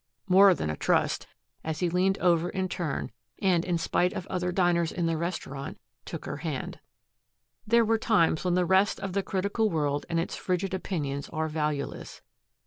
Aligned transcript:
"More 0.27 0.55
than 0.55 0.71
a 0.71 0.75
trust," 0.75 1.25
he 1.25 1.29
added, 1.63 1.69
as 1.69 1.79
he 1.81 1.87
leaned 1.91 2.17
over 2.17 2.49
in 2.49 2.67
turn 2.69 3.11
and 3.39 3.63
in 3.63 3.77
spite 3.77 4.13
of 4.13 4.25
other 4.29 4.51
diners 4.51 4.91
in 4.91 5.05
the 5.05 5.15
restaurant 5.15 5.79
took 6.05 6.25
her 6.25 6.37
hand. 6.37 6.79
There 7.67 7.87
are 7.87 7.97
times 7.99 8.43
when 8.43 8.55
the 8.55 8.65
rest 8.65 8.99
of 8.99 9.13
the 9.13 9.21
critical 9.21 9.69
world 9.69 10.07
and 10.09 10.19
its 10.19 10.35
frigid 10.35 10.73
opinions 10.73 11.29
are 11.29 11.47
valueless. 11.47 12.23